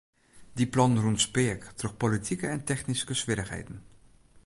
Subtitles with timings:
[0.55, 3.77] Dy plannen rûnen speak troch politike en technyske swierrichheden.